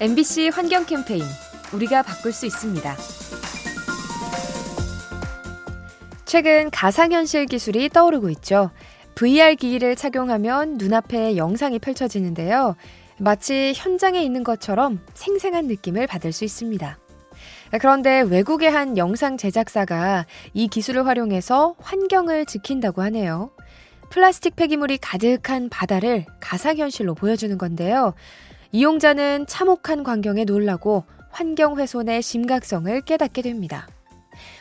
MBC 0.00 0.50
환경 0.50 0.86
캠페인 0.86 1.24
우리가 1.72 2.02
바꿀 2.02 2.32
수 2.32 2.46
있습니다. 2.46 2.96
최근 6.24 6.70
가상현실 6.70 7.46
기술이 7.46 7.88
떠오르고 7.88 8.30
있죠. 8.30 8.70
VR 9.16 9.56
기기를 9.56 9.96
착용하면 9.96 10.76
눈앞에 10.78 11.36
영상이 11.36 11.80
펼쳐지는데요. 11.80 12.76
마치 13.18 13.72
현장에 13.74 14.22
있는 14.22 14.44
것처럼 14.44 15.00
생생한 15.14 15.66
느낌을 15.66 16.06
받을 16.06 16.30
수 16.30 16.44
있습니다. 16.44 16.96
그런데 17.80 18.20
외국의 18.20 18.70
한 18.70 18.96
영상 18.96 19.36
제작사가 19.36 20.26
이 20.54 20.68
기술을 20.68 21.08
활용해서 21.08 21.74
환경을 21.80 22.46
지킨다고 22.46 23.02
하네요. 23.02 23.50
플라스틱 24.10 24.54
폐기물이 24.54 24.98
가득한 24.98 25.68
바다를 25.68 26.24
가상현실로 26.38 27.16
보여주는 27.16 27.58
건데요. 27.58 28.14
이용자는 28.70 29.46
참혹한 29.46 30.02
광경에 30.02 30.44
놀라고 30.44 31.04
환경 31.30 31.78
훼손의 31.78 32.22
심각성을 32.22 33.00
깨닫게 33.02 33.42
됩니다. 33.42 33.88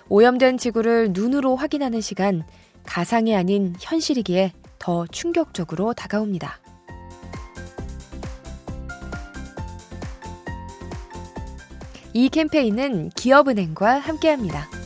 오염된 0.09 0.57
지구를 0.57 1.09
눈으로 1.11 1.55
확인하는 1.55 1.99
시간, 1.99 2.43
가상이 2.85 3.35
아닌 3.35 3.75
현실이기에 3.79 4.53
더 4.79 5.05
충격적으로 5.07 5.93
다가옵니다. 5.93 6.59
이 12.13 12.29
캠페인은 12.29 13.09
기업은행과 13.09 13.99
함께합니다. 13.99 14.76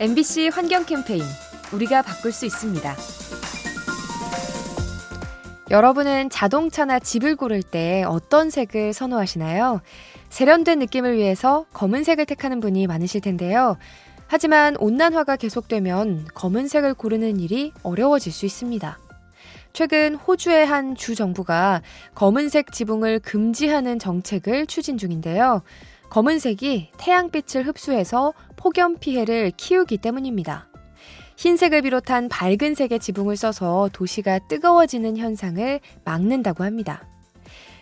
MBC 0.00 0.48
환경 0.48 0.86
캠페인 0.86 1.22
우리가 1.74 2.00
바꿀 2.00 2.32
수 2.32 2.46
있습니다. 2.46 2.96
여러분은 5.70 6.30
자동차나 6.30 6.98
집을 6.98 7.36
고를 7.36 7.62
때 7.62 8.02
어떤 8.06 8.48
색을 8.48 8.94
선호하시나요? 8.94 9.82
세련된 10.30 10.78
느낌을 10.78 11.18
위해서 11.18 11.66
검은색을 11.74 12.24
택하는 12.24 12.60
분이 12.60 12.86
많으실 12.86 13.20
텐데요. 13.20 13.76
하지만 14.26 14.74
온난화가 14.78 15.36
계속되면 15.36 16.28
검은색을 16.34 16.94
고르는 16.94 17.38
일이 17.38 17.74
어려워질 17.82 18.32
수 18.32 18.46
있습니다. 18.46 18.98
최근 19.74 20.14
호주의 20.14 20.64
한 20.64 20.94
주 20.96 21.14
정부가 21.14 21.82
검은색 22.14 22.72
지붕을 22.72 23.18
금지하는 23.20 23.98
정책을 23.98 24.66
추진 24.66 24.96
중인데요. 24.96 25.62
검은색이 26.10 26.90
태양빛을 26.98 27.66
흡수해서 27.66 28.34
폭염 28.56 28.96
피해를 28.96 29.52
키우기 29.56 29.98
때문입니다. 29.98 30.68
흰색을 31.36 31.82
비롯한 31.82 32.28
밝은 32.28 32.74
색의 32.74 32.98
지붕을 32.98 33.36
써서 33.36 33.88
도시가 33.92 34.40
뜨거워지는 34.48 35.16
현상을 35.16 35.80
막는다고 36.04 36.64
합니다. 36.64 37.06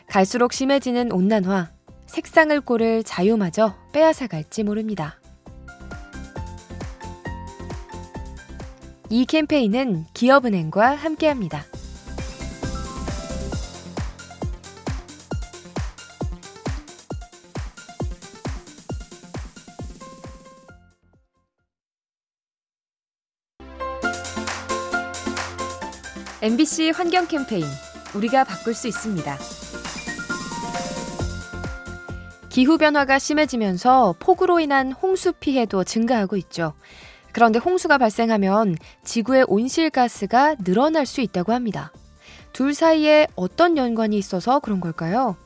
갈수록 0.07 0.53
심해지는 0.53 1.11
온난화, 1.11 1.73
색상을 2.07 2.61
고를 2.61 3.03
자유마저 3.03 3.75
빼앗아갈지 3.93 4.63
모릅니다. 4.63 5.19
이 9.11 9.25
캠페인은 9.25 10.05
기업은행과 10.13 10.95
함께합니다. 10.95 11.65
MBC 26.41 26.91
환경 26.91 27.27
캠페인 27.27 27.65
우리가 28.15 28.45
바꿀 28.45 28.73
수 28.73 28.87
있습니다. 28.87 29.37
기후변화가 32.49 33.19
심해지면서 33.19 34.15
폭우로 34.21 34.61
인한 34.61 34.93
홍수 34.93 35.33
피해도 35.33 35.83
증가하고 35.83 36.37
있죠. 36.37 36.75
그런데 37.33 37.59
홍수가 37.59 37.99
발생하면 37.99 38.77
지구의 39.03 39.47
온실가스가 39.49 40.55
늘어날 40.63 41.07
수 41.07 41.21
있다고 41.21 41.53
합니다. 41.53 41.93
둘 42.53 42.73
사이에 42.73 43.27
어떤 43.35 43.77
연관이 43.77 44.17
있어서 44.17 44.61
그런 44.61 44.79
걸까요? 44.79 45.37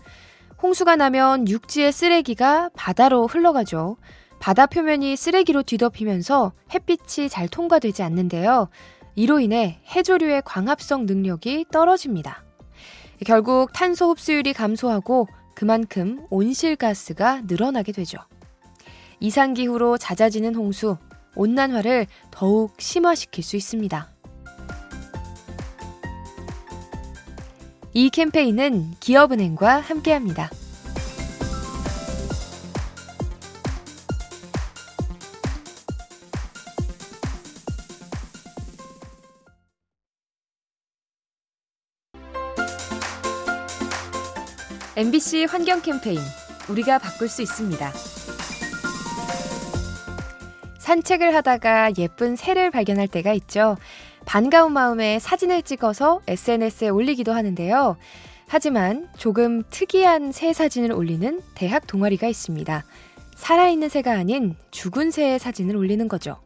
홍수가 0.62 0.96
나면 0.96 1.48
육지의 1.48 1.90
쓰레기가 1.90 2.68
바다로 2.74 3.26
흘러가죠. 3.26 3.96
바다 4.40 4.66
표면이 4.66 5.16
쓰레기로 5.16 5.62
뒤덮이면서 5.62 6.52
햇빛이 6.74 7.30
잘 7.30 7.48
통과되지 7.48 8.02
않는데요. 8.02 8.68
이로 9.14 9.40
인해 9.40 9.80
해조류의 9.88 10.42
광합성 10.44 11.06
능력이 11.06 11.66
떨어집니다. 11.70 12.44
결국 13.26 13.72
탄소 13.72 14.10
흡수율이 14.10 14.52
감소하고 14.52 15.28
그만큼 15.54 16.26
온실가스가 16.30 17.42
늘어나게 17.46 17.92
되죠. 17.92 18.18
이상기후로 19.20 19.98
잦아지는 19.98 20.54
홍수, 20.54 20.96
온난화를 21.36 22.06
더욱 22.30 22.74
심화시킬 22.78 23.44
수 23.44 23.56
있습니다. 23.56 24.08
이 27.94 28.10
캠페인은 28.10 28.94
기업은행과 28.98 29.80
함께합니다. 29.80 30.50
MBC 44.94 45.46
환경 45.46 45.80
캠페인 45.80 46.18
우리가 46.68 46.98
바꿀 46.98 47.26
수 47.26 47.40
있습니다. 47.40 47.92
산책을 50.78 51.34
하다가 51.34 51.92
예쁜 51.96 52.36
새를 52.36 52.70
발견할 52.70 53.08
때가 53.08 53.32
있죠. 53.32 53.78
반가운 54.26 54.74
마음에 54.74 55.18
사진을 55.18 55.62
찍어서 55.62 56.20
SNS에 56.26 56.90
올리기도 56.90 57.32
하는데요. 57.32 57.96
하지만 58.48 59.08
조금 59.16 59.62
특이한 59.70 60.30
새 60.30 60.52
사진을 60.52 60.92
올리는 60.92 61.40
대학 61.54 61.86
동아리가 61.86 62.28
있습니다. 62.28 62.84
살아있는 63.34 63.88
새가 63.88 64.12
아닌 64.12 64.56
죽은 64.72 65.10
새의 65.10 65.38
사진을 65.38 65.74
올리는 65.74 66.06
거죠. 66.06 66.36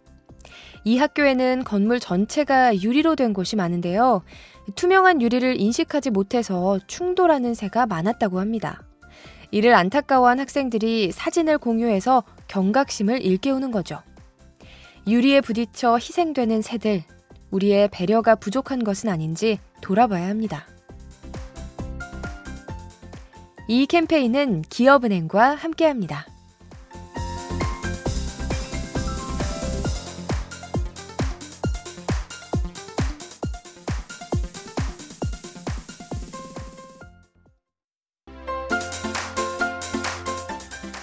이 0.87 0.99
학교에는 0.99 1.65
건물 1.65 1.99
전체가 1.99 2.81
유리로 2.81 3.17
된 3.17 3.33
곳이 3.33 3.57
많은데요. 3.57 4.23
투명한 4.77 5.21
유리를 5.21 5.61
인식하지 5.61 6.11
못해서 6.11 6.79
충돌하는 6.87 7.55
새가 7.55 7.87
많았다고 7.87 8.39
합니다. 8.39 8.81
이를 9.51 9.75
안타까워한 9.75 10.39
학생들이 10.39 11.11
사진을 11.11 11.59
공유해서 11.59 12.23
경각심을 12.47 13.21
일깨우는 13.21 13.73
거죠. 13.73 14.01
유리에 15.09 15.41
부딪혀 15.41 15.97
희생되는 15.97 16.63
새들, 16.63 17.03
우리의 17.51 17.89
배려가 17.89 18.37
부족한 18.37 18.85
것은 18.85 19.09
아닌지 19.09 19.59
돌아봐야 19.81 20.29
합니다. 20.29 20.69
이 23.67 23.87
캠페인은 23.87 24.63
기업은행과 24.71 25.57
함께합니다. 25.57 26.36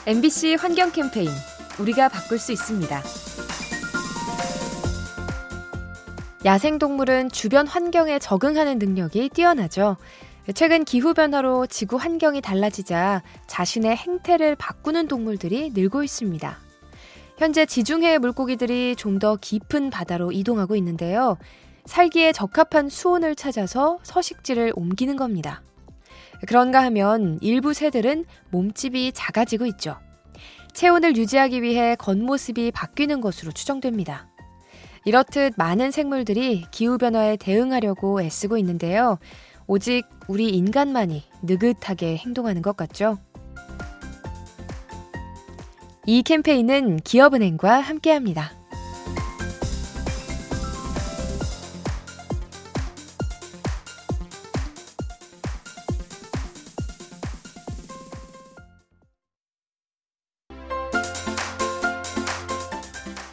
MBC 0.05 0.55
환경 0.55 0.91
캠페인 0.91 1.29
우리가 1.79 2.09
바꿀 2.09 2.37
수 2.37 2.51
있습니다. 2.51 3.01
야생동물은 6.43 7.29
주변 7.29 7.65
환경에 7.67 8.19
적응하는 8.19 8.79
능력이 8.79 9.29
뛰어나죠. 9.29 9.95
최근 10.55 10.83
기후변화로 10.83 11.67
지구 11.67 11.95
환경이 11.95 12.41
달라지자 12.41 13.23
자신의 13.47 13.95
행태를 13.95 14.57
바꾸는 14.57 15.07
동물들이 15.07 15.71
늘고 15.73 16.03
있습니다. 16.03 16.57
현재 17.37 17.65
지중해 17.65 18.17
물고기들이 18.17 18.97
좀 18.97 19.19
더 19.19 19.37
깊은 19.37 19.89
바다로 19.89 20.33
이동하고 20.33 20.75
있는데요. 20.75 21.37
살기에 21.85 22.33
적합한 22.33 22.89
수온을 22.89 23.35
찾아서 23.35 23.99
서식지를 24.03 24.73
옮기는 24.75 25.15
겁니다. 25.15 25.61
그런가 26.47 26.83
하면 26.83 27.39
일부 27.41 27.73
새들은 27.73 28.25
몸집이 28.51 29.11
작아지고 29.13 29.65
있죠. 29.67 29.97
체온을 30.73 31.15
유지하기 31.15 31.61
위해 31.61 31.95
겉모습이 31.95 32.71
바뀌는 32.71 33.21
것으로 33.21 33.51
추정됩니다. 33.51 34.27
이렇듯 35.05 35.53
많은 35.57 35.91
생물들이 35.91 36.65
기후변화에 36.71 37.37
대응하려고 37.37 38.21
애쓰고 38.21 38.57
있는데요. 38.57 39.19
오직 39.67 40.05
우리 40.27 40.49
인간만이 40.49 41.23
느긋하게 41.43 42.17
행동하는 42.17 42.61
것 42.61 42.75
같죠? 42.75 43.17
이 46.05 46.21
캠페인은 46.23 46.97
기업은행과 46.97 47.79
함께합니다. 47.79 48.62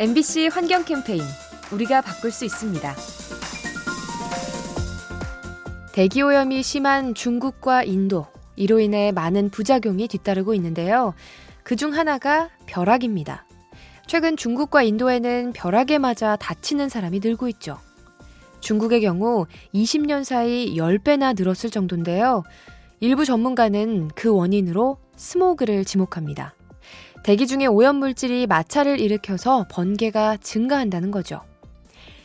MBC 0.00 0.49
환경 0.50 0.82
캠페인 0.87 1.20
우리가 1.70 2.00
바꿀 2.00 2.31
수 2.31 2.47
있습니다. 2.47 2.94
대기 5.93 6.23
오염이 6.23 6.62
심한 6.62 7.14
중국과 7.14 7.82
인도 7.85 8.26
이로 8.56 8.81
인해 8.81 9.12
많은 9.12 9.50
부작용이 9.50 10.08
뒤따르고 10.08 10.55
있는데요. 10.55 11.12
그 11.64 11.76
중 11.76 11.93
하나가 11.93 12.49
벼락입니다. 12.64 13.44
최근 14.06 14.38
중국과 14.38 14.85
인도에는 14.85 15.52
벼락에 15.52 15.99
맞아 15.99 16.35
다치는 16.37 16.88
사람이 16.88 17.20
늘고 17.23 17.49
있죠. 17.50 17.76
중국의 18.61 19.02
경우 19.02 19.44
20년 19.75 20.25
사이 20.25 20.76
10배나 20.76 21.37
늘었을 21.37 21.69
정도인데요. 21.69 22.43
일부 23.00 23.26
전문가는 23.26 24.08
그 24.14 24.35
원인으로 24.35 24.97
스모그를 25.17 25.85
지목합니다. 25.85 26.55
대기 27.23 27.47
중에 27.47 27.67
오염물질이 27.67 28.47
마찰을 28.47 28.99
일으켜서 28.99 29.67
번개가 29.71 30.39
증가한다는 30.39 31.11
거죠. 31.11 31.43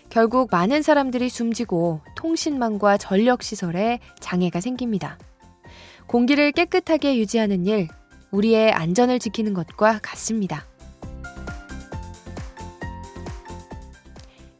결국 0.10 0.50
많은 0.52 0.82
사람들이 0.82 1.30
숨지고 1.30 2.02
통신망과 2.16 2.98
전력시설에 2.98 4.00
장애가 4.20 4.62
생깁니다. 4.62 5.18
공기를 6.08 6.52
깨끗하게 6.52 7.18
유지하는 7.18 7.66
일, 7.66 7.90
우리의 8.32 8.72
안전을 8.72 9.20
지키는 9.20 9.54
것과 9.54 10.00
같습니다. 10.02 10.66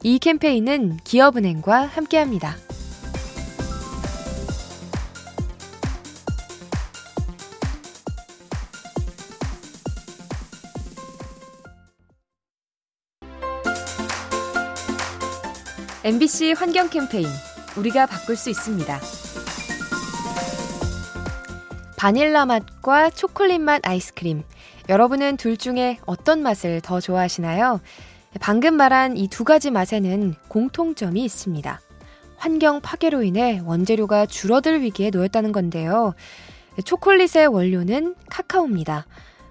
이 0.04 0.20
캠페인은 0.20 0.98
기업은행과 1.04 1.86
함께합니다. 1.86 2.65
MBC 16.06 16.54
환경 16.56 16.88
캠페인 16.88 17.26
우리가 17.76 18.06
바꿀 18.06 18.36
수 18.36 18.52
있습니다. 18.52 19.00
바닐라 21.98 22.46
맛과 22.46 23.10
초콜릿 23.10 23.60
맛 23.60 23.82
아이스크림. 23.84 24.44
여러분은 24.88 25.38
둘 25.38 25.58
중에 25.58 25.98
어떤 26.06 26.44
맛을 26.44 26.80
더 26.82 27.00
좋아하시나요? 27.00 27.82
방금 28.40 28.76
말한 28.76 29.18
이 29.18 29.28
두 29.28 29.44
가지 29.44 29.72
맛에는 29.72 30.36
공통점이 30.48 31.24
있습니다. 31.24 31.82
환경 32.38 32.82
파괴로 32.82 33.24
인해 33.24 33.60
원재료가 33.66 34.28
줄어들 34.28 34.84
위기에 34.84 35.10
놓였다는 35.10 35.52
건데요. 35.52 36.14
초콜릿의 36.84 37.48
원료는 37.48 38.14
카카오입니다. 38.30 39.08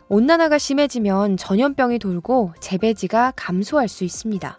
온난화가 0.09 0.59
심해지면 0.59 1.37
전염병이 1.37 1.99
돌고 1.99 2.55
재배지가 2.61 3.33
감소할 3.35 3.89
수 3.89 4.05
있습니다. 4.05 4.57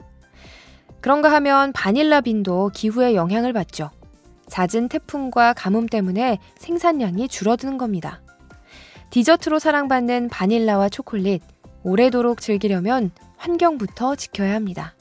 그런가 1.06 1.32
하면 1.34 1.72
바닐라 1.72 2.20
빈도 2.20 2.72
기후에 2.74 3.14
영향을 3.14 3.54
받죠. 3.54 3.92
잦은 4.48 4.90
태풍과 4.90 5.54
가뭄 5.54 5.86
때문에 5.86 6.40
생산량이 6.58 7.28
줄어드는 7.28 7.78
겁니다. 7.78 8.24
디저트로 9.12 9.60
사랑받는 9.60 10.30
바닐라와 10.30 10.90
초콜릿, 10.90 11.44
오래도록 11.84 12.42
즐기려면 12.42 13.12
환경부터 13.38 14.16
지켜야 14.16 14.56
합니다. 14.56 14.96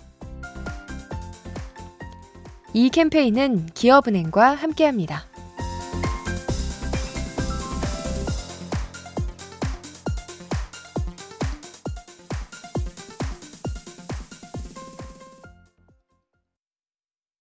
이 2.75 2.91
캠페인은 2.91 3.71
기업은행과 3.73 4.57
함께합니다. 4.57 5.25